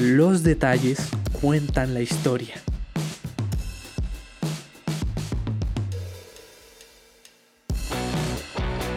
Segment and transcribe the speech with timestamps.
[0.00, 0.98] Los detalles
[1.40, 2.54] cuentan la historia.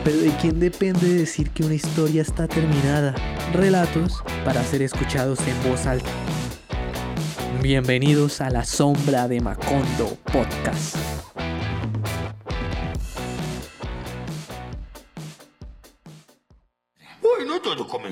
[0.04, 3.16] Pero ¿de quién depende decir que una historia está terminada?
[3.54, 6.09] Relatos para ser escuchados en voz alta.
[7.61, 10.59] Bienvenidos a La Sombra de Macondo Podcast.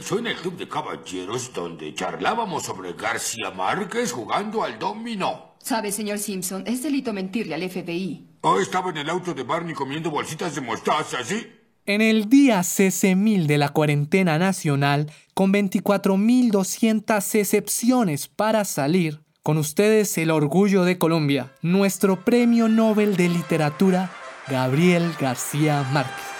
[0.08, 5.56] Comenzó en el club de caballeros donde charlábamos sobre García Márquez jugando al dominó.
[5.60, 8.25] Sabe, señor Simpson, es delito mentirle al FBI.
[8.42, 11.46] Oh, estaba en el auto de Barney comiendo bolsitas de mostaza, ¿sí?
[11.86, 20.18] En el día CC1000 de la cuarentena nacional, con 24.200 excepciones para salir, con ustedes
[20.18, 24.12] el orgullo de Colombia, nuestro premio Nobel de Literatura,
[24.48, 26.37] Gabriel García Márquez.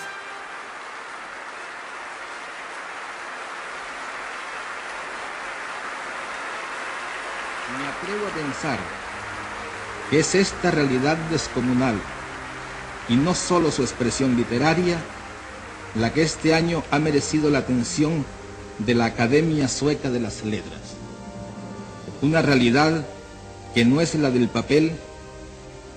[7.78, 8.80] Me atrevo a pensar
[10.10, 11.96] que es esta realidad descomunal
[13.10, 14.98] y no solo su expresión literaria
[15.96, 18.26] la que este año ha merecido la atención
[18.80, 20.96] de la Academia Sueca de las Letras.
[22.22, 23.06] Una realidad
[23.74, 24.94] que no es la del papel,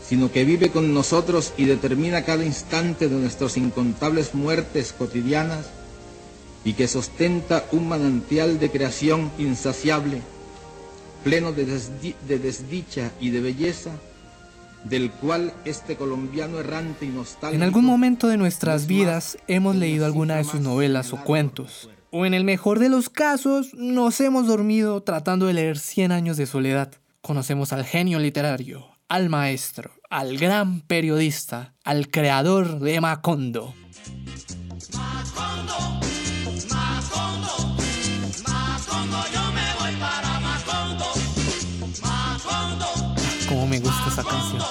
[0.07, 5.67] sino que vive con nosotros y determina cada instante de nuestras incontables muertes cotidianas
[6.65, 10.23] y que sostenta un manantial de creación insaciable,
[11.25, 13.91] pleno de, desdi- de desdicha y de belleza,
[14.85, 17.55] del cual este colombiano errante y nostálgico...
[17.55, 21.91] En algún momento de nuestras vidas hemos leído una alguna de sus novelas o cuentos.
[22.11, 26.37] O en el mejor de los casos, nos hemos dormido tratando de leer Cien años
[26.37, 26.93] de soledad.
[27.21, 33.75] Conocemos al genio literario, al maestro, al gran periodista, al creador de Macondo.
[44.23, 44.63] Canción.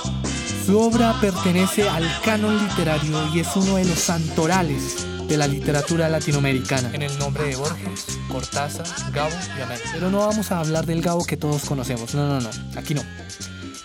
[0.65, 6.09] Su obra pertenece al canon literario y es uno de los santorales de la literatura
[6.09, 6.89] latinoamericana.
[6.93, 9.77] En el nombre de Borges, Cortázar, Gabo y Amén.
[9.93, 12.13] Pero no vamos a hablar del Gabo que todos conocemos.
[12.15, 12.49] No, no, no.
[12.75, 13.01] Aquí no.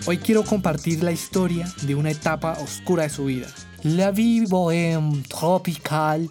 [0.06, 3.47] Hoy quiero compartir la historia de una etapa oscura de su vida.
[3.82, 6.28] La vie bohème tropical.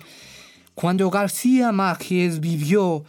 [0.75, 3.03] Cuando García Márquez vivió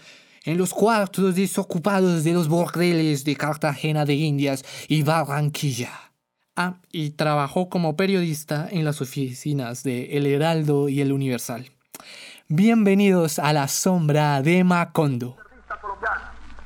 [0.44, 6.13] en los cuartos desocupados de los bordeles de Cartagena de Indias y Barranquilla.
[6.56, 11.72] Ah, y trabajó como periodista en las oficinas de El Heraldo y El Universal.
[12.47, 15.37] Bienvenidos a la sombra de Macondo.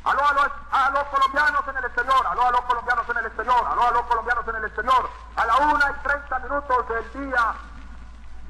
[0.04, 3.24] Aló a los, a los colombianos en el exterior, aló a los colombianos en el
[3.24, 5.10] exterior, aló a los colombianos en el exterior.
[5.36, 7.54] A la 1 y 30 minutos del día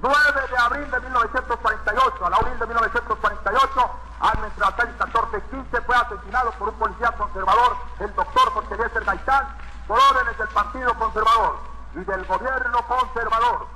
[0.03, 0.17] 9
[0.51, 3.91] de abril de 1948, a la abril de 1948,
[4.21, 9.47] a nuestra 14 15 fue asesinado por un policía conservador, el doctor Eliezer Gaitán,
[9.89, 11.59] por órdenes del Partido Conservador
[11.95, 13.67] y del gobierno conservador.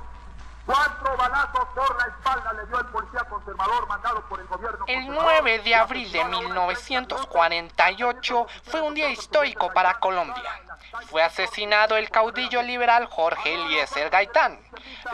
[0.65, 5.07] Cuatro balazos por la espalda le dio el policía conservador mandado por el gobierno El
[5.07, 5.41] conservador.
[5.43, 10.61] 9 de abril de 1948 fue un día histórico para Colombia.
[11.09, 14.57] Fue asesinado el caudillo liberal Jorge Eliezer Gaitán,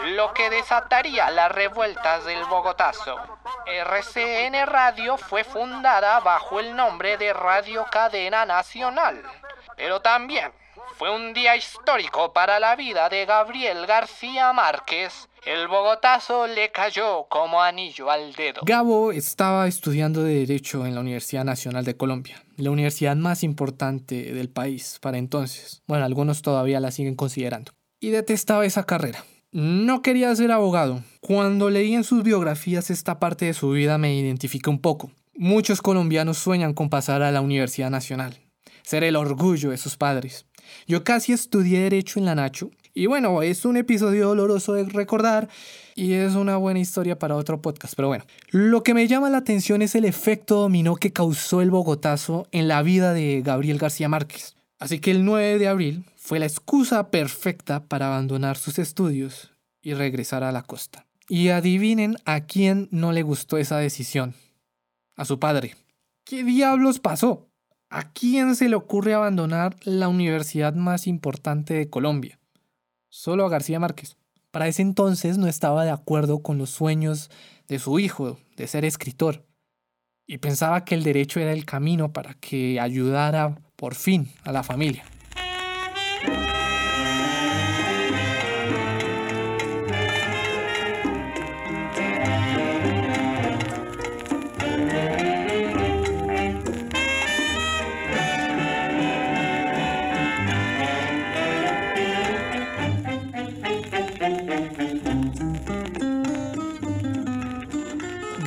[0.04, 3.20] lo que desataría las revueltas del Bogotazo.
[3.66, 9.24] RCN Radio fue fundada bajo el nombre de Radio Cadena Nacional,
[9.78, 10.54] pero también
[10.98, 15.30] fue un día histórico para la vida de Gabriel García Márquez.
[15.46, 18.62] El Bogotazo le cayó como anillo al dedo.
[18.66, 24.50] Gabo estaba estudiando Derecho en la Universidad Nacional de Colombia, la universidad más importante del
[24.50, 25.82] país para entonces.
[25.88, 27.72] Bueno, algunos todavía la siguen considerando.
[28.00, 29.24] Y detestaba esa carrera.
[29.52, 31.04] No quería ser abogado.
[31.22, 35.12] Cuando leí en sus biografías esta parte de su vida me identifiqué un poco.
[35.34, 38.38] Muchos colombianos sueñan con pasar a la Universidad Nacional,
[38.84, 40.46] ser el orgullo de sus padres.
[40.88, 42.72] Yo casi estudié Derecho en la Nacho.
[42.94, 45.48] Y bueno, es un episodio doloroso de recordar
[45.96, 47.94] y es una buena historia para otro podcast.
[47.96, 51.72] Pero bueno, lo que me llama la atención es el efecto dominó que causó el
[51.72, 54.56] Bogotazo en la vida de Gabriel García Márquez.
[54.80, 59.52] Así que el 9 de abril fue la excusa perfecta para abandonar sus estudios
[59.82, 61.06] y regresar a la costa.
[61.28, 64.34] Y adivinen a quién no le gustó esa decisión.
[65.16, 65.76] A su padre.
[66.24, 67.49] ¿Qué diablos pasó?
[67.92, 72.40] ¿A quién se le ocurre abandonar la universidad más importante de Colombia?
[73.10, 74.16] Solo a García Márquez.
[74.52, 77.32] Para ese entonces no estaba de acuerdo con los sueños
[77.68, 79.44] de su hijo de ser escritor
[80.28, 84.62] y pensaba que el derecho era el camino para que ayudara por fin a la
[84.62, 85.04] familia.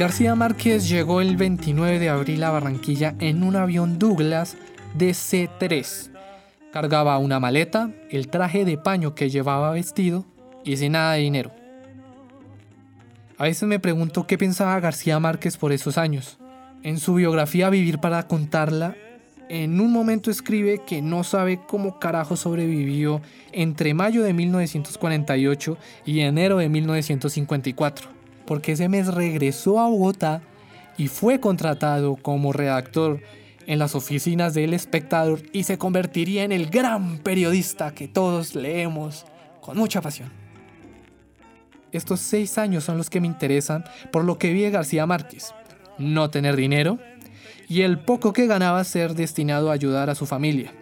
[0.02, 4.56] García Márquez llegó el 29 de abril a Barranquilla en un avión Douglas
[4.98, 6.10] DC-3.
[6.72, 10.24] Cargaba una maleta, el traje de paño que llevaba vestido
[10.64, 11.52] y sin nada de dinero.
[13.38, 16.36] A veces me pregunto qué pensaba García Márquez por esos años.
[16.82, 18.96] En su biografía Vivir para contarla,
[19.48, 23.20] en un momento escribe que no sabe cómo carajo sobrevivió
[23.52, 30.42] entre mayo de 1948 y enero de 1954, porque ese mes regresó a Bogotá
[30.96, 33.20] y fue contratado como redactor
[33.66, 39.24] en las oficinas del espectador y se convertiría en el gran periodista que todos leemos
[39.60, 40.30] con mucha pasión.
[41.92, 45.54] Estos seis años son los que me interesan por lo que vi García Márquez.
[45.98, 46.98] No tener dinero
[47.68, 50.72] y el poco que ganaba ser destinado a ayudar a su familia.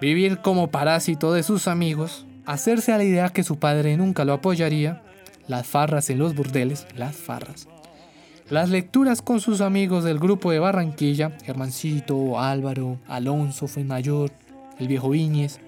[0.00, 4.32] Vivir como parásito de sus amigos, hacerse a la idea que su padre nunca lo
[4.32, 5.02] apoyaría,
[5.48, 7.68] las farras en los burdeles, las farras,
[8.48, 14.30] las lecturas con sus amigos del grupo de Barranquilla, Germancito, Álvaro, Alonso Fuenmayor,
[14.78, 15.60] el viejo Viñez,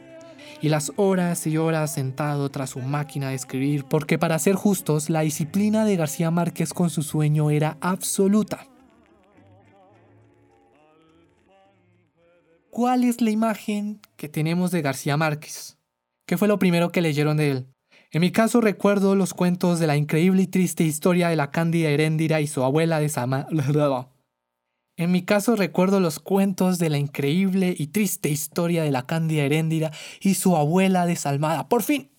[0.60, 5.10] y las horas y horas sentado tras su máquina de escribir, porque para ser justos,
[5.10, 8.66] la disciplina de García Márquez con su sueño era absoluta.
[12.70, 15.78] ¿Cuál es la imagen que tenemos de García Márquez?
[16.26, 17.66] ¿Qué fue lo primero que leyeron de él?
[18.10, 21.90] En mi caso recuerdo los cuentos de la increíble y triste historia de la cándida
[21.90, 23.46] Heréndira y su abuela de Sama.
[24.96, 29.44] En mi caso recuerdo los cuentos de la increíble y triste historia de la cándida
[29.44, 31.69] Heréndira y su abuela desalmada.
[31.69, 32.10] ¡Por fin!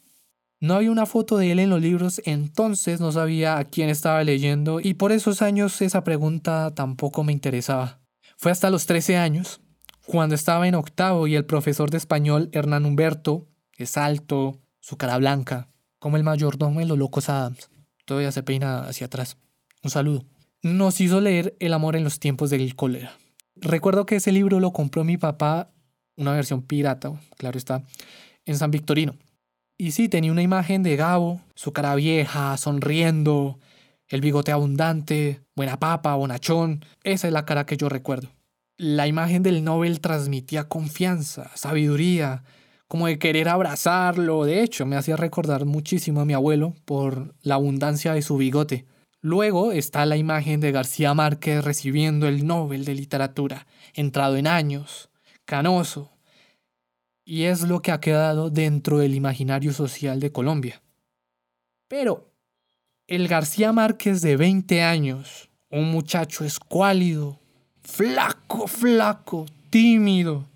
[0.62, 4.24] No había una foto de él en los libros, entonces no sabía a quién estaba
[4.24, 8.00] leyendo y por esos años esa pregunta tampoco me interesaba.
[8.38, 9.60] Fue hasta los 13 años,
[10.06, 15.18] cuando estaba en octavo y el profesor de español Hernán Humberto, es alto, su cara
[15.18, 15.69] blanca,
[16.00, 17.70] como el mayordomo en Los Locos Adams.
[18.06, 19.38] Todavía se peina hacia atrás.
[19.84, 20.26] Un saludo.
[20.62, 23.18] Nos hizo leer El amor en los tiempos del cólera.
[23.56, 25.70] Recuerdo que ese libro lo compró mi papá,
[26.16, 27.84] una versión pirata, claro está,
[28.46, 29.16] en San Victorino.
[29.78, 33.60] Y sí, tenía una imagen de Gabo, su cara vieja, sonriendo,
[34.10, 36.84] el bigote abundante, buena papa, bonachón.
[37.04, 38.30] Esa es la cara que yo recuerdo.
[38.76, 42.44] La imagen del Nobel transmitía confianza, sabiduría,
[42.90, 44.44] como de querer abrazarlo.
[44.44, 48.86] De hecho, me hacía recordar muchísimo a mi abuelo por la abundancia de su bigote.
[49.22, 55.10] Luego está la imagen de García Márquez recibiendo el Nobel de Literatura, entrado en años,
[55.46, 56.12] canoso,
[57.24, 60.82] y es lo que ha quedado dentro del imaginario social de Colombia.
[61.88, 62.34] Pero
[63.06, 67.40] el García Márquez de 20 años, un muchacho escuálido,
[67.84, 70.48] flaco, flaco, tímido,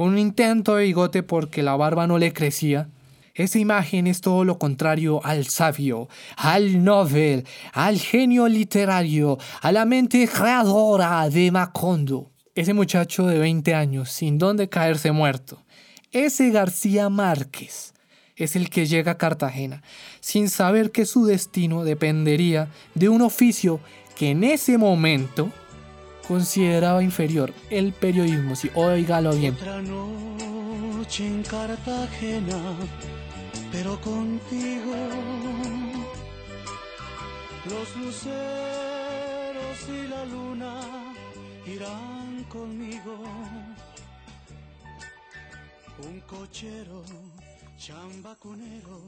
[0.00, 2.88] con un intento de bigote porque la barba no le crecía,
[3.34, 6.08] esa imagen es todo lo contrario al sabio,
[6.38, 7.44] al novel,
[7.74, 12.30] al genio literario, a la mente creadora de Macondo.
[12.54, 15.66] Ese muchacho de 20 años, sin dónde caerse muerto.
[16.12, 17.92] Ese García Márquez
[18.36, 19.82] es el que llega a Cartagena,
[20.20, 23.80] sin saber que su destino dependería de un oficio
[24.16, 25.52] que en ese momento
[26.30, 29.52] consideraba inferior el periodismo, si oígalo bien.
[29.54, 32.76] Otra noche en Cartagena,
[33.72, 34.94] pero contigo
[37.64, 38.28] los luceros
[39.88, 40.80] y la luna
[41.66, 43.24] irán conmigo.
[45.98, 47.02] Un cochero
[47.76, 49.00] chambacunero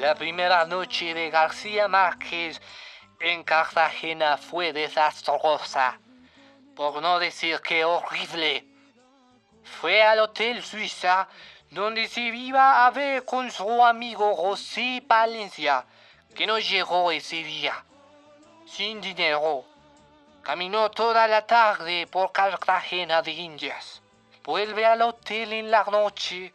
[0.00, 2.60] La primera noche de García Márquez
[3.22, 6.00] en Cartagena fue desastrosa,
[6.74, 8.66] por no decir que horrible.
[9.62, 11.28] Fue al Hotel Suiza,
[11.70, 15.86] donde se iba a ver con su amigo José Palencia,
[16.34, 17.84] que no llegó ese día.
[18.66, 19.64] Sin dinero.
[20.42, 24.02] Caminó toda la tarde por Cartagena de Indias.
[24.42, 26.52] Vuelve al hotel en la noche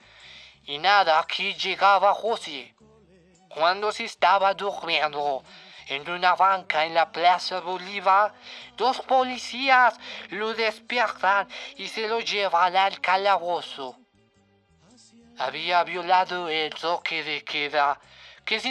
[0.66, 2.76] y nada que llegaba José.
[3.48, 5.42] Cuando se estaba durmiendo,
[5.90, 8.34] en una banca en la Plaza Bolívar,
[8.76, 9.98] dos policías
[10.30, 13.98] lo despiertan y se lo llevan al calabozo.
[15.38, 18.00] Había violado el toque de queda
[18.44, 18.70] que se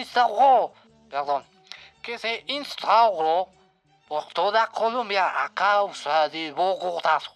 [2.46, 3.48] instauró,
[4.08, 7.32] por toda Colombia a causa del Bogotazo.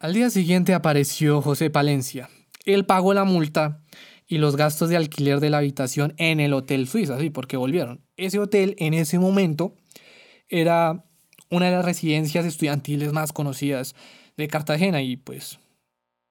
[0.00, 2.28] Al día siguiente apareció José Palencia.
[2.64, 3.80] Él pagó la multa
[4.28, 8.04] y los gastos de alquiler de la habitación en el Hotel Suiza, sí, porque volvieron.
[8.16, 9.74] Ese hotel en ese momento
[10.48, 11.04] era
[11.50, 13.94] una de las residencias estudiantiles más conocidas
[14.36, 15.58] de Cartagena y pues,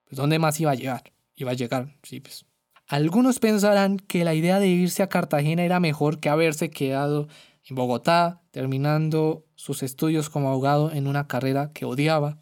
[0.04, 1.12] pues ¿dónde más iba a llegar?
[1.34, 2.46] Iba a llegar, sí, pues,
[2.86, 7.28] Algunos pensarán que la idea de irse a Cartagena era mejor que haberse quedado
[7.64, 12.38] en Bogotá, terminando sus estudios como abogado en una carrera que odiaba.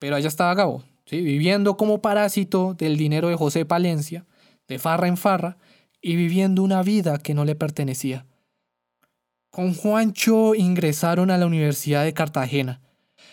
[0.00, 1.22] Pero allá estaba Gabo, ¿sí?
[1.22, 4.26] viviendo como parásito del dinero de José Palencia,
[4.68, 5.58] de farra en farra,
[6.00, 8.26] y viviendo una vida que no le pertenecía.
[9.50, 12.80] Con Juancho ingresaron a la Universidad de Cartagena.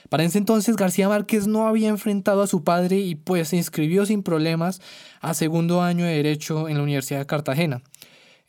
[0.10, 4.06] Para ese entonces García Márquez no había enfrentado a su padre y pues se inscribió
[4.06, 4.82] sin problemas
[5.22, 7.84] a segundo año de Derecho en la Universidad de Cartagena.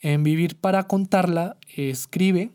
[0.00, 2.50] En Vivir para contarla escribe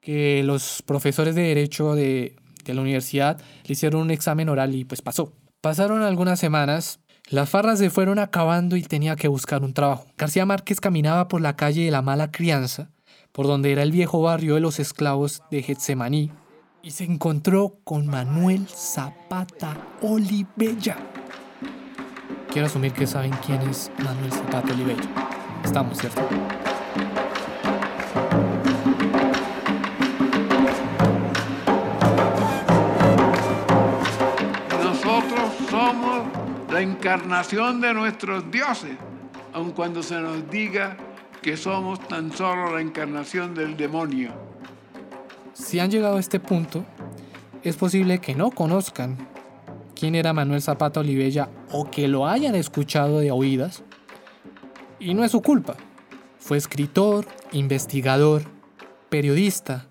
[0.00, 4.84] que los profesores de Derecho de, de la universidad le hicieron un examen oral y
[4.84, 5.32] pues pasó.
[5.60, 6.99] Pasaron algunas semanas,
[7.30, 10.06] las farras se fueron acabando y tenía que buscar un trabajo.
[10.18, 12.90] García Márquez caminaba por la calle de la mala crianza,
[13.30, 16.32] por donde era el viejo barrio de los esclavos de Getsemaní,
[16.82, 20.96] y se encontró con Manuel Zapata Olivella.
[22.50, 25.08] Quiero asumir que saben quién es Manuel Zapata Olivella.
[25.64, 26.22] Estamos, ¿cierto?
[37.10, 38.96] Encarnación de nuestros dioses,
[39.52, 40.96] aun cuando se nos diga
[41.42, 44.30] que somos tan solo la encarnación del demonio.
[45.52, 46.84] Si han llegado a este punto,
[47.64, 49.18] es posible que no conozcan
[49.96, 53.82] quién era Manuel Zapata Olivella o que lo hayan escuchado de oídas.
[55.00, 55.74] Y no es su culpa.
[56.38, 58.42] Fue escritor, investigador,
[59.08, 59.88] periodista,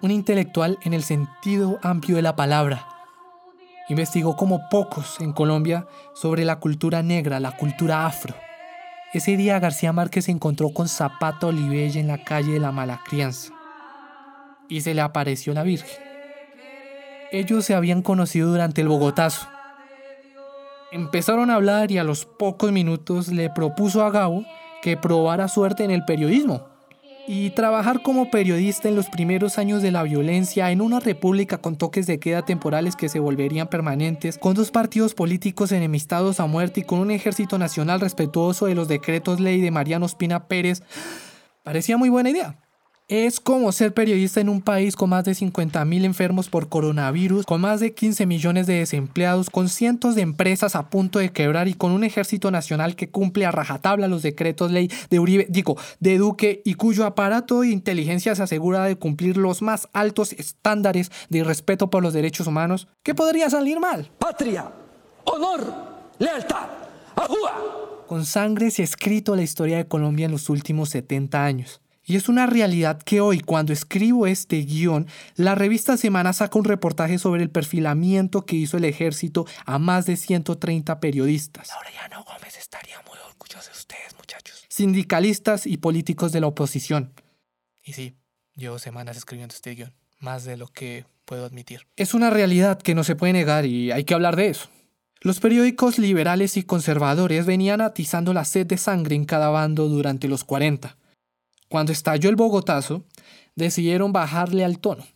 [0.00, 2.91] un intelectual en el sentido amplio de la palabra.
[3.88, 8.34] Investigó como pocos en Colombia sobre la cultura negra, la cultura afro.
[9.12, 13.00] Ese día García Márquez se encontró con Zapata Olivella en la calle de la Mala
[13.04, 13.52] Crianza
[14.68, 15.98] y se le apareció la Virgen.
[17.30, 19.48] Ellos se habían conocido durante el Bogotazo.
[20.92, 24.44] Empezaron a hablar y a los pocos minutos le propuso a Gabo
[24.80, 26.71] que probara suerte en el periodismo
[27.26, 31.76] y trabajar como periodista en los primeros años de la violencia en una república con
[31.76, 36.80] toques de queda temporales que se volverían permanentes, con dos partidos políticos enemistados a muerte
[36.80, 40.82] y con un ejército nacional respetuoso de los decretos ley de Mariano Espina Pérez,
[41.62, 42.61] parecía muy buena idea.
[43.12, 47.60] Es como ser periodista en un país con más de 50.000 enfermos por coronavirus, con
[47.60, 51.74] más de 15 millones de desempleados, con cientos de empresas a punto de quebrar y
[51.74, 56.16] con un ejército nacional que cumple a rajatabla los decretos ley de Uribe, digo, de
[56.16, 61.44] Duque y cuyo aparato de inteligencia se asegura de cumplir los más altos estándares de
[61.44, 62.88] respeto por los derechos humanos.
[63.02, 64.10] ¿Qué podría salir mal?
[64.18, 64.72] Patria,
[65.24, 65.60] honor,
[66.18, 66.66] lealtad,
[67.14, 68.06] ajúa.
[68.06, 71.81] Con sangre se ha escrito la historia de Colombia en los últimos 70 años.
[72.04, 75.06] Y es una realidad que hoy, cuando escribo este guion,
[75.36, 80.06] la revista Semana saca un reportaje sobre el perfilamiento que hizo el ejército a más
[80.06, 81.68] de 130 periodistas.
[81.68, 84.66] Laureano Gómez estaría muy orgulloso de ustedes, muchachos.
[84.68, 87.12] Sindicalistas y políticos de la oposición.
[87.84, 88.16] Y sí,
[88.56, 91.86] llevo semanas escribiendo este guion, más de lo que puedo admitir.
[91.96, 94.68] Es una realidad que no se puede negar y hay que hablar de eso.
[95.20, 100.26] Los periódicos liberales y conservadores venían atizando la sed de sangre en cada bando durante
[100.26, 100.96] los 40.
[101.72, 103.06] Cuando estalló el Bogotazo,
[103.56, 105.06] decidieron bajarle al tono.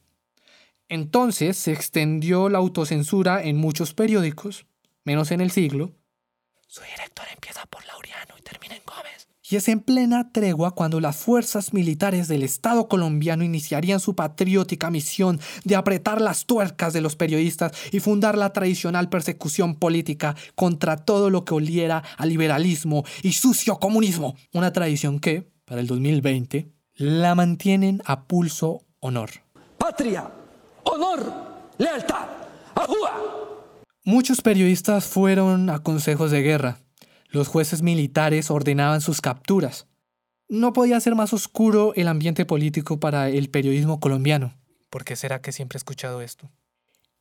[0.89, 4.65] Entonces se extendió la autocensura en muchos periódicos,
[5.05, 5.93] menos en el siglo.
[6.67, 9.29] Su director empieza por Laureano y termina en Gómez.
[9.47, 14.91] Y es en plena tregua cuando las fuerzas militares del Estado colombiano iniciarían su patriótica
[14.91, 20.97] misión de apretar las tuercas de los periodistas y fundar la tradicional persecución política contra
[20.97, 24.37] todo lo que oliera a liberalismo y sucio comunismo.
[24.55, 29.31] Una tradición que, para el 2020 la mantienen a pulso honor.
[29.77, 30.31] Patria,
[30.85, 31.21] honor,
[31.77, 32.27] lealtad,
[32.75, 33.75] ajúa.
[34.03, 36.79] Muchos periodistas fueron a consejos de guerra.
[37.29, 39.87] Los jueces militares ordenaban sus capturas.
[40.49, 44.55] No podía ser más oscuro el ambiente político para el periodismo colombiano.
[44.89, 46.49] ¿Por qué será que siempre he escuchado esto?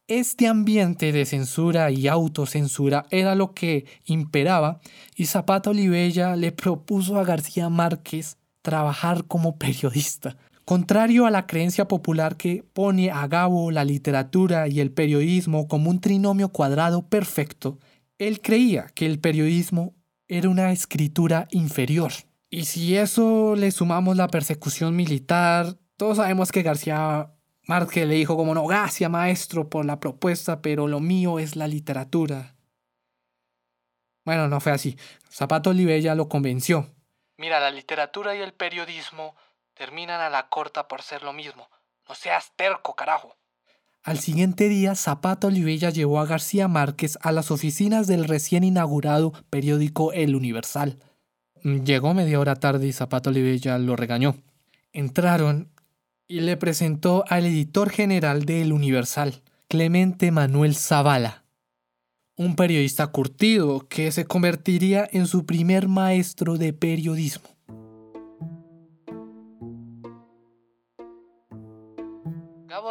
[0.07, 4.79] Este ambiente de censura y autocensura era lo que imperaba
[5.15, 10.37] y Zapata Olivella le propuso a García Márquez trabajar como periodista.
[10.63, 15.89] Contrario a la creencia popular que pone a Gabo la literatura y el periodismo como
[15.89, 17.79] un trinomio cuadrado perfecto,
[18.19, 19.95] él creía que el periodismo
[20.27, 22.11] era una escritura inferior.
[22.51, 27.34] Y si eso le sumamos la persecución militar, todos sabemos que García
[27.67, 31.67] Márquez le dijo como no, gracias maestro por la propuesta, pero lo mío es la
[31.67, 32.55] literatura.
[34.23, 34.97] Bueno, no fue así.
[35.31, 36.89] Zapato Olivella lo convenció.
[37.37, 39.35] Mira, la literatura y el periodismo
[39.73, 41.67] terminan a la corta por ser lo mismo.
[42.07, 43.35] No seas terco, carajo.
[44.03, 49.33] Al siguiente día, Zapato Olivella llevó a García Márquez a las oficinas del recién inaugurado
[49.49, 50.99] periódico El Universal.
[51.63, 54.35] llegó media hora tarde y Zapato Olivella lo regañó.
[54.93, 55.71] Entraron
[56.27, 61.43] y le presentó al editor general de El Universal, Clemente Manuel Zavala,
[62.35, 67.54] un periodista curtido que se convertiría en su primer maestro de periodismo.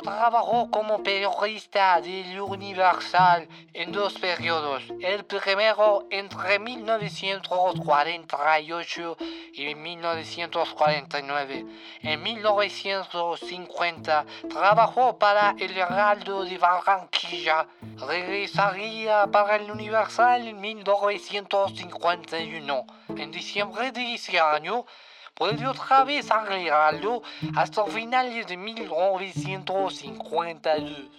[0.05, 4.85] Trabajó como periodista del Universal en dos periodos.
[5.01, 9.17] El primero entre 1948
[9.55, 11.65] y 1949.
[12.03, 17.67] En 1950 trabajó para el Heraldo de Barranquilla.
[18.07, 22.87] Regresaría para el Universal en 1951.
[23.17, 24.85] En diciembre de ese año
[25.39, 27.23] vuelve otra vez Heraldo
[27.57, 31.11] hasta finales de 1952.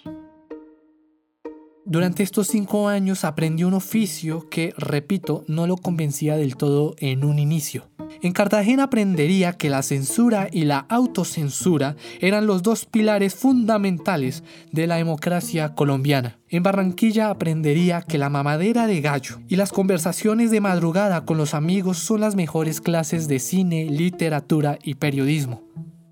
[1.87, 7.23] Durante estos cinco años aprendió un oficio que, repito, no lo convencía del todo en
[7.23, 7.83] un inicio.
[8.21, 14.87] En Cartagena aprendería que la censura y la autocensura eran los dos pilares fundamentales de
[14.87, 16.39] la democracia colombiana.
[16.49, 21.53] En Barranquilla aprendería que la mamadera de gallo y las conversaciones de madrugada con los
[21.53, 25.63] amigos son las mejores clases de cine, literatura y periodismo.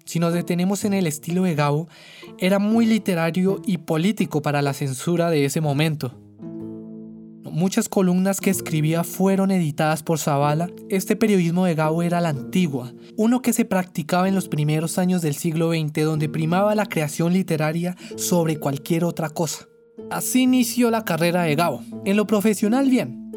[0.05, 1.87] Si nos detenemos en el estilo de Gabo,
[2.37, 6.22] era muy literario y político para la censura de ese momento.
[7.53, 10.71] Muchas columnas que escribía fueron editadas por Zavala.
[10.89, 15.21] Este periodismo de Gabo era la antigua, uno que se practicaba en los primeros años
[15.21, 19.67] del siglo XX, donde primaba la creación literaria sobre cualquier otra cosa.
[20.09, 21.83] Así inició la carrera de Gabo.
[22.05, 23.31] En lo profesional, bien.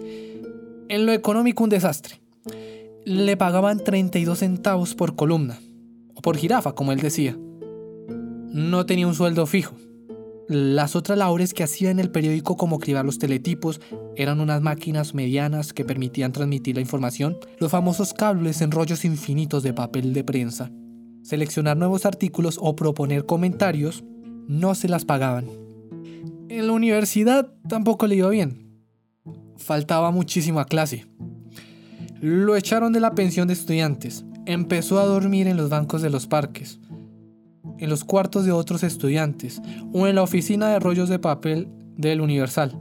[0.88, 2.18] En lo económico, un desastre.
[3.04, 5.60] Le pagaban 32 centavos por columna,
[6.14, 7.36] o por jirafa, como él decía.
[8.48, 9.76] No tenía un sueldo fijo.
[10.48, 13.80] Las otras labores que hacía en el periódico como cribar los teletipos
[14.14, 19.64] eran unas máquinas medianas que permitían transmitir la información, los famosos cables en rollos infinitos
[19.64, 20.70] de papel de prensa.
[21.24, 24.04] Seleccionar nuevos artículos o proponer comentarios
[24.46, 25.46] no se las pagaban.
[26.48, 28.84] En la universidad tampoco le iba bien.
[29.56, 31.06] Faltaba muchísima clase.
[32.20, 34.24] Lo echaron de la pensión de estudiantes.
[34.46, 36.78] Empezó a dormir en los bancos de los parques
[37.78, 39.60] en los cuartos de otros estudiantes
[39.92, 42.80] o en la oficina de rollos de papel del Universal.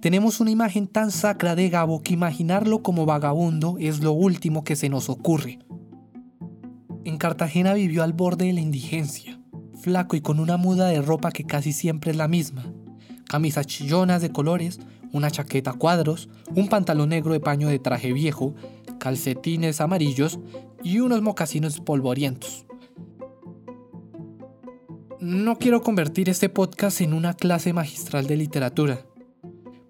[0.00, 4.76] Tenemos una imagen tan sacra de Gabo que imaginarlo como vagabundo es lo último que
[4.76, 5.60] se nos ocurre.
[7.04, 9.40] En Cartagena vivió al borde de la indigencia,
[9.80, 12.64] flaco y con una muda de ropa que casi siempre es la misma.
[13.26, 14.80] Camisas chillonas de colores,
[15.12, 18.54] una chaqueta a cuadros, un pantalón negro de paño de traje viejo,
[18.98, 20.38] calcetines amarillos
[20.82, 22.66] y unos mocasinos polvorientos.
[25.24, 29.06] No quiero convertir este podcast en una clase magistral de literatura.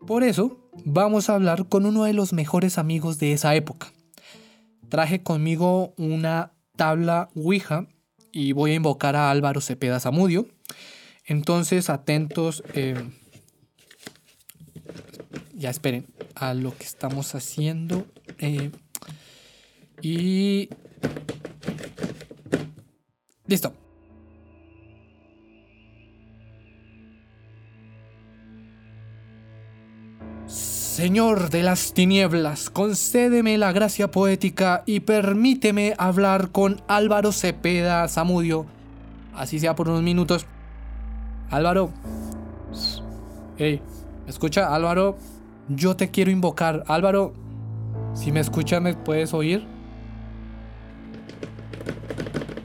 [0.07, 3.93] Por eso, vamos a hablar con uno de los mejores amigos de esa época.
[4.89, 7.89] Traje conmigo una tabla Ouija
[8.31, 10.47] y voy a invocar a Álvaro Cepeda Zamudio.
[11.27, 12.63] Entonces, atentos.
[12.73, 12.95] eh,
[15.53, 18.07] ya esperen a lo que estamos haciendo.
[18.39, 18.71] eh,
[20.01, 20.69] y.
[23.49, 23.75] Listo.
[30.95, 38.65] Señor de las tinieblas, concédeme la gracia poética y permíteme hablar con Álvaro Cepeda Zamudio,
[39.35, 40.47] así sea por unos minutos.
[41.51, 41.91] Álvaro.
[43.59, 43.83] Hey,
[44.25, 44.73] ¿me escucha?
[44.73, 45.17] Álvaro,
[45.69, 46.85] yo te quiero invocar.
[46.87, 47.33] Álvaro,
[48.15, 49.67] si me escuchas, ¿me puedes oír?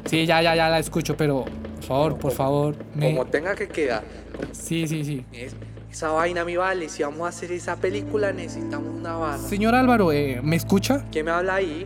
[0.06, 2.76] Sí, ya, ya, ya la escucho, pero por favor, por favor.
[2.94, 4.04] me- Como tenga que quedar.
[4.52, 5.26] Sí, sí, sí.
[5.32, 5.56] Es-
[5.92, 6.90] esa vaina, mi vale.
[6.90, 9.38] Si vamos a hacer esa película, necesitamos una barra.
[9.38, 11.06] Señor Álvaro, eh, ¿me escucha?
[11.12, 11.86] ¿Quién me habla ahí?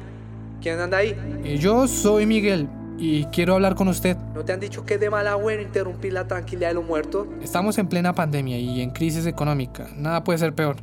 [0.61, 1.15] ¿Quién anda ahí?
[1.43, 4.15] Eh, yo soy Miguel y quiero hablar con usted.
[4.33, 7.27] ¿No te han dicho que es de mal agüero interrumpir la tranquilidad de los muertos?
[7.41, 9.89] Estamos en plena pandemia y en crisis económica.
[9.95, 10.77] Nada puede ser peor.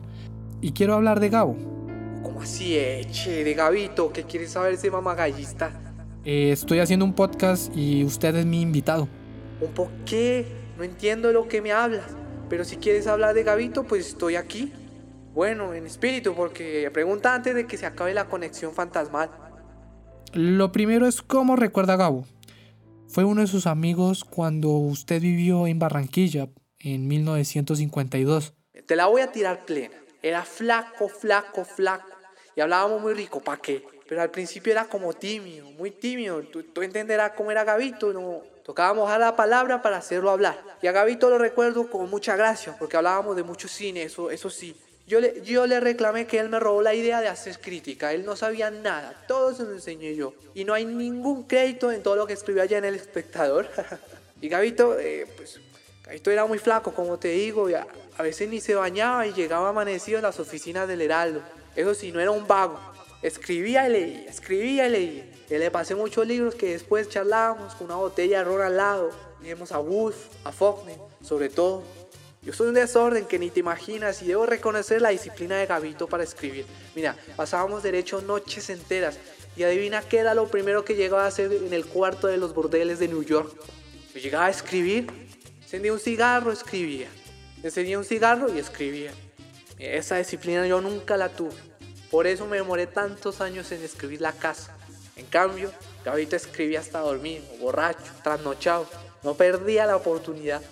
[0.61, 1.57] Y quiero hablar de Gabo.
[2.23, 3.45] ¿Cómo así, eche?
[3.45, 5.71] De Gabito, ¿qué quieres saber ese mamagallista?
[6.25, 9.09] Eh, estoy haciendo un podcast y usted es mi invitado.
[9.61, 10.47] ¿Un por qué?
[10.77, 12.20] No entiendo lo que me hablas.
[12.51, 14.73] Pero si quieres hablar de Gabito, pues estoy aquí.
[15.33, 19.31] Bueno, en espíritu, porque pregunta antes de que se acabe la conexión fantasmal.
[20.33, 22.27] Lo primero es cómo recuerda a Gabo.
[23.09, 26.49] Fue uno de sus amigos cuando usted vivió en Barranquilla
[26.81, 28.55] en 1952.
[28.85, 29.95] Te la voy a tirar plena.
[30.21, 32.11] Era flaco, flaco, flaco.
[32.57, 33.85] Y hablábamos muy rico, ¿pa' qué?
[34.09, 36.43] Pero al principio era como tímido, muy tímido.
[36.43, 38.43] Tú, tú entenderás cómo era Gabito, ¿no?
[38.71, 40.63] Tocábamos a la palabra para hacerlo hablar.
[40.81, 44.49] Y a Gabito lo recuerdo con mucha gracia, porque hablábamos de mucho cine, eso, eso
[44.49, 44.77] sí.
[45.09, 48.13] Yo le, yo le reclamé que él me robó la idea de hacer crítica.
[48.13, 49.25] Él no sabía nada.
[49.27, 50.35] Todo se lo enseñé yo.
[50.55, 53.69] Y no hay ningún crédito en todo lo que escribió allá en El Espectador.
[54.41, 55.59] y Gabito, eh, pues,
[56.05, 57.69] Gabito era muy flaco, como te digo.
[57.69, 61.43] Y a, a veces ni se bañaba y llegaba amanecido en las oficinas del Heraldo.
[61.75, 62.79] Eso sí, no era un vago.
[63.21, 65.25] Escribía y leía, escribía y leía.
[65.51, 69.11] Y le pasé muchos libros que después charlábamos con una botella de ron al lado.
[69.43, 71.83] Leíamos a Woolf, a Faulkner, sobre todo.
[72.43, 76.07] Yo soy un desorden que ni te imaginas y debo reconocer la disciplina de Gabito
[76.07, 76.67] para escribir.
[76.95, 79.19] Mira, pasábamos derecho noches enteras
[79.57, 82.55] y adivina qué era lo primero que llegaba a hacer en el cuarto de los
[82.55, 83.53] bordeles de New York.
[84.15, 85.09] Yo llegaba a escribir,
[85.61, 87.09] encendía un cigarro, escribía.
[87.63, 89.13] Encendía un cigarro y escribía.
[89.79, 91.57] Esa disciplina yo nunca la tuve.
[92.11, 94.77] Por eso me demoré tantos años en escribir la casa.
[95.17, 95.71] En cambio,
[96.05, 98.87] Gabito escribía hasta dormir, borracho, trasnochado.
[99.23, 100.63] No perdía la oportunidad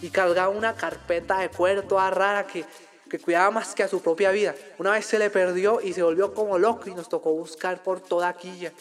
[0.00, 2.64] y cargaba una carpeta de cuero toda rara que,
[3.08, 4.54] que cuidaba más que a su propia vida.
[4.78, 8.00] Una vez se le perdió y se volvió como loco y nos tocó buscar por
[8.00, 8.72] toda Quilla.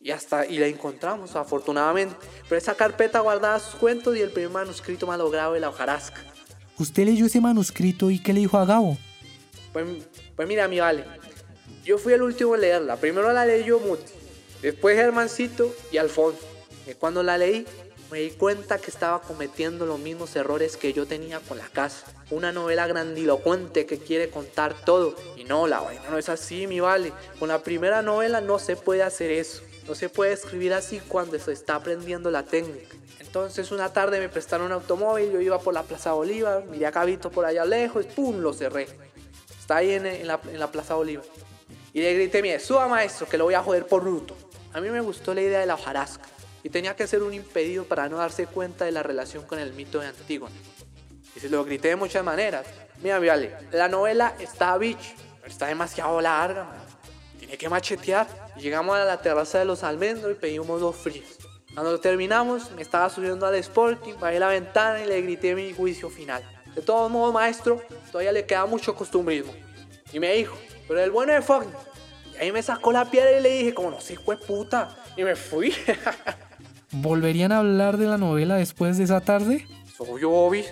[0.00, 2.16] Y hasta y la encontramos, afortunadamente.
[2.48, 6.22] Pero esa carpeta guardaba sus cuentos y el primer manuscrito malogrado de la hojarasca.
[6.78, 8.96] ¿Usted leyó ese manuscrito y qué le dijo a Gabo?
[9.74, 9.86] Pues,
[10.34, 11.04] pues mira, mi vale.
[11.84, 12.96] Yo fui el último en leerla.
[12.96, 14.12] Primero la leyó Muti,
[14.62, 16.40] después Germancito y Alfonso.
[16.86, 17.66] Y cuando la leí,
[18.10, 22.06] me di cuenta que estaba cometiendo los mismos errores que yo tenía con la casa.
[22.30, 25.14] Una novela grandilocuente que quiere contar todo.
[25.36, 27.12] Y no, la vaina no es así, mi vale.
[27.38, 29.62] Con la primera novela no se puede hacer eso.
[29.86, 32.96] No se puede escribir así cuando se está aprendiendo la técnica.
[33.20, 36.92] Entonces una tarde me prestaron un automóvil, yo iba por la Plaza Bolívar, miré a
[36.92, 38.40] Cabito por allá lejos, ¡pum!
[38.40, 38.88] Lo cerré.
[39.60, 41.24] Está ahí en, en, la, en la Plaza Bolívar.
[41.92, 44.36] Y le grité, mire, suba maestro, que lo voy a joder por bruto.
[44.72, 46.26] A mí me gustó la idea de la hojarasca
[46.62, 49.72] y tenía que ser un impedido para no darse cuenta de la relación con el
[49.72, 50.54] mito de Antígona.
[51.34, 52.66] Y se lo grité de muchas maneras.
[53.02, 56.78] Mira, vale, la novela está a bitch, pero está demasiado larga, man.
[57.38, 58.26] Tiene que machetear.
[58.56, 61.38] Y llegamos a la terraza de los almendros y pedimos dos fríos.
[61.74, 66.10] Cuando terminamos, me estaba subiendo al Sporting, bajé la ventana y le grité mi juicio
[66.10, 66.42] final.
[66.74, 69.52] De todos modos, maestro, todavía le queda mucho costumbrismo.
[70.12, 70.56] Y me dijo,
[70.86, 71.89] pero el bueno de Faulkner.
[72.40, 74.96] Ahí me sacó la piedra y le dije, como no sé, fue puta.
[75.14, 75.74] Y me fui.
[76.90, 79.66] ¿Volverían a hablar de la novela después de esa tarde?
[79.94, 80.64] Soy yo, Bobby.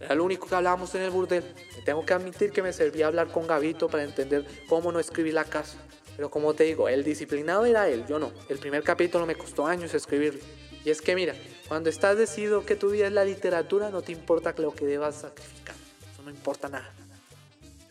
[0.00, 1.44] Era lo único que hablábamos en el burdel.
[1.76, 5.34] Me tengo que admitir que me servía hablar con Gabito para entender cómo no escribir
[5.34, 5.78] la casa.
[6.16, 8.32] Pero como te digo, el disciplinado era él, yo no.
[8.48, 10.40] El primer capítulo me costó años escribirlo.
[10.84, 11.34] Y es que mira,
[11.68, 15.14] cuando estás decidido que tu vida es la literatura, no te importa lo que debas
[15.16, 15.76] sacrificar.
[16.12, 16.92] Eso no importa nada.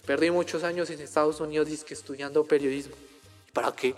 [0.08, 2.96] Perdí muchos años en Estados Unidos disque estudiando periodismo.
[3.50, 3.94] ¿Y para qué?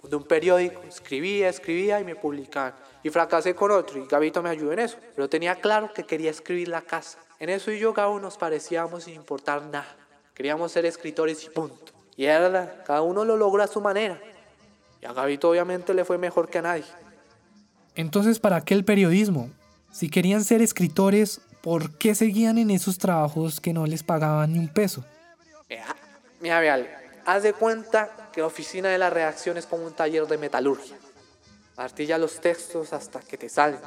[0.00, 2.74] Fundé un periódico, escribía, escribía y me publicaban.
[3.04, 4.96] Y fracasé con otro y Gabito me ayudó en eso.
[5.14, 7.18] Pero tenía claro que quería escribir la casa.
[7.38, 9.94] En eso y yo, Gabo, nos parecíamos sin importar nada.
[10.32, 11.92] Queríamos ser escritores y punto.
[12.16, 14.18] Y era cada uno lo logró a su manera.
[15.02, 16.84] Y a Gabito obviamente le fue mejor que a nadie.
[17.94, 19.50] Entonces, ¿para qué el periodismo?
[19.92, 24.58] Si querían ser escritores, ¿por qué seguían en esos trabajos que no les pagaban ni
[24.58, 25.04] un peso?
[25.68, 25.96] Mira,
[26.40, 26.88] mira, Vial,
[27.26, 30.96] haz de cuenta que la oficina de la redacción es como un taller de metalurgia.
[31.76, 33.80] Martilla los textos hasta que te salen.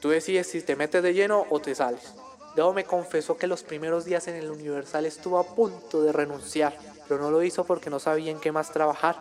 [0.00, 2.14] Tú decides si te metes de lleno o te sales.
[2.54, 6.76] Debo me confesó que los primeros días en el Universal estuvo a punto de renunciar,
[7.08, 9.16] pero no lo hizo porque no sabía en qué más trabajar.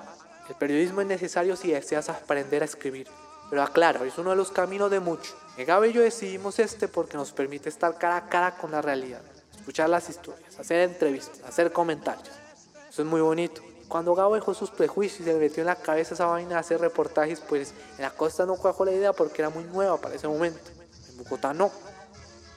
[0.49, 3.07] El periodismo es necesario si deseas aprender a escribir.
[3.49, 5.35] Pero aclaro, es uno de los caminos de muchos.
[5.57, 9.21] Gabe y yo decidimos este porque nos permite estar cara a cara con la realidad,
[9.61, 12.29] escuchar las historias, hacer entrevistas, hacer comentarios.
[12.89, 13.61] Eso es muy bonito.
[13.87, 16.55] Cuando Gabo dejó sus prejuicios y se le metió en la cabeza esa vaina de
[16.55, 20.15] hacer reportajes, pues en la costa no cuajó la idea porque era muy nueva para
[20.15, 20.59] ese momento.
[21.09, 21.71] En Bogotá no.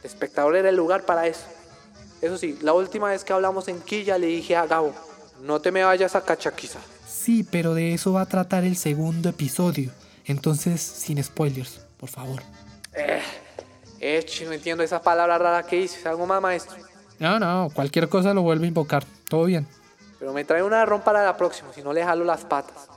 [0.02, 1.44] El espectador era el lugar para eso.
[2.22, 4.94] Eso sí, la última vez que hablamos en Quilla le dije a Gabo,
[5.42, 6.78] no te me vayas a Cachaquiza.
[7.06, 9.90] Sí, pero de eso va a tratar el segundo episodio.
[10.24, 12.42] Entonces, sin spoilers, por favor.
[12.94, 13.20] Eh,
[14.00, 16.06] eh, no entiendo esa palabra rara que dices.
[16.06, 16.76] ¿Algo más, maestro?
[17.18, 19.04] No, no, cualquier cosa lo vuelve a invocar.
[19.28, 19.66] Todo bien.
[20.18, 22.88] Pero me trae una ron para la próxima, si no le jalo las patas.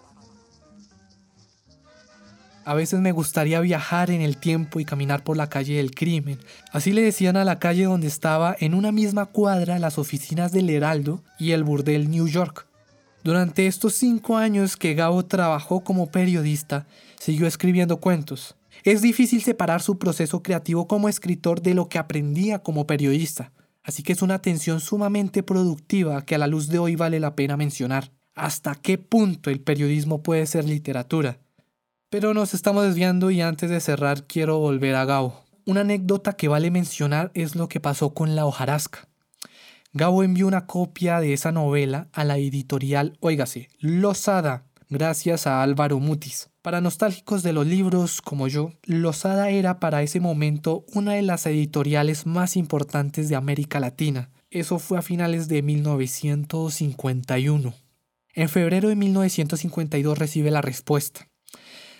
[2.67, 6.37] A veces me gustaría viajar en el tiempo y caminar por la calle del crimen.
[6.73, 10.69] Así le decían a la calle donde estaba en una misma cuadra las oficinas del
[10.69, 12.67] Heraldo y el burdel New York.
[13.23, 16.85] Durante estos cinco años que Gabo trabajó como periodista,
[17.17, 18.55] siguió escribiendo cuentos.
[18.83, 23.51] Es difícil separar su proceso creativo como escritor de lo que aprendía como periodista,
[23.87, 27.35] así que es una tensión sumamente productiva que a la luz de hoy vale la
[27.35, 28.11] pena mencionar.
[28.35, 31.39] ¿Hasta qué punto el periodismo puede ser literatura?
[32.09, 35.41] Pero nos estamos desviando y antes de cerrar quiero volver a Gabo.
[35.65, 39.07] Una anécdota que vale mencionar es lo que pasó con la hojarasca.
[39.93, 45.99] Gabo envió una copia de esa novela a la editorial, óigase, Losada, gracias a Álvaro
[45.99, 46.49] Mutis.
[46.67, 51.45] Para nostálgicos de los libros como yo, Losada era para ese momento una de las
[51.45, 54.31] editoriales más importantes de América Latina.
[54.51, 57.73] Eso fue a finales de 1951.
[58.33, 61.29] En febrero de 1952 recibe la respuesta.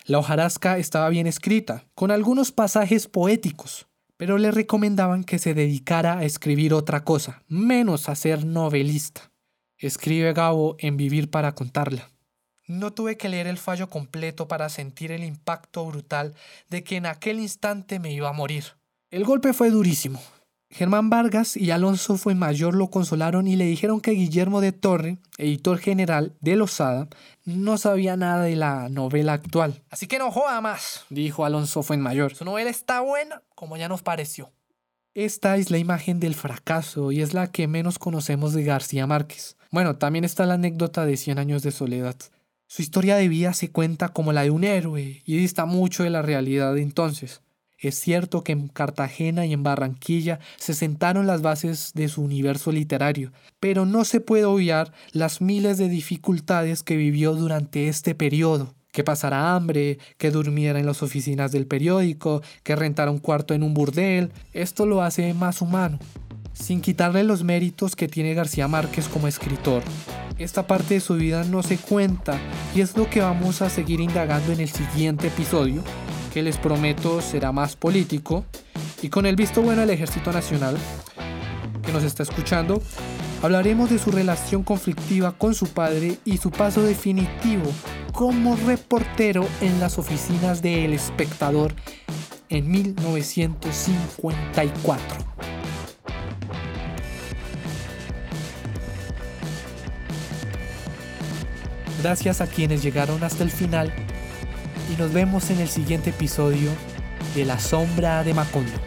[0.04, 6.18] La hojarasca estaba bien escrita, con algunos pasajes poéticos, pero le recomendaban que se dedicara
[6.18, 9.32] a escribir otra cosa, menos a ser novelista.
[9.78, 12.10] Escribe Gabo en Vivir para contarla.
[12.68, 16.36] No tuve que leer el fallo completo para sentir el impacto brutal
[16.70, 18.66] de que en aquel instante me iba a morir.
[19.10, 20.22] El golpe fue durísimo.
[20.70, 25.78] Germán Vargas y Alonso Fuenmayor lo consolaron y le dijeron que Guillermo de Torre, editor
[25.80, 27.08] general de Losada,
[27.46, 29.82] no sabía nada de la novela actual.
[29.90, 32.36] Así que no joda más, dijo Alonso Fuenmayor.
[32.36, 34.52] Su novela está buena, como ya nos pareció.
[35.14, 39.56] Esta es la imagen del fracaso y es la que menos conocemos de García Márquez.
[39.72, 42.18] Bueno, también está la anécdota de Cien años de soledad.
[42.70, 46.10] Su historia de vida se cuenta como la de un héroe y dista mucho de
[46.10, 47.42] la realidad de entonces.
[47.80, 52.74] Es cierto que en Cartagena y en Barranquilla se sentaron las bases de su universo
[52.74, 58.74] literario, pero no se puede obviar las miles de dificultades que vivió durante este periodo.
[58.92, 63.64] Que pasara hambre, que durmiera en las oficinas del periódico, que rentara un cuarto en
[63.64, 66.00] un burdel, esto lo hace más humano
[66.54, 69.84] sin quitarle los méritos que tiene García Márquez como escritor.
[70.38, 72.40] Esta parte de su vida no se cuenta
[72.76, 75.82] y es lo que vamos a seguir indagando en el siguiente episodio,
[76.32, 78.46] que les prometo será más político
[79.02, 80.78] y con el visto bueno del Ejército Nacional
[81.84, 82.84] que nos está escuchando,
[83.42, 87.72] hablaremos de su relación conflictiva con su padre y su paso definitivo
[88.14, 91.74] como reportero en las oficinas de El Espectador
[92.50, 95.37] en 1954.
[102.02, 103.92] Gracias a quienes llegaron hasta el final
[104.94, 106.70] y nos vemos en el siguiente episodio
[107.36, 108.87] de La Sombra de Macondo.